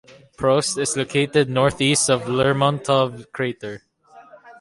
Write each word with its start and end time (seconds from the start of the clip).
Proust 0.35 0.79
is 0.79 0.97
located 0.97 1.47
northeast 1.47 2.09
of 2.09 2.23
Lermontov 2.23 3.31
crater. 3.31 3.83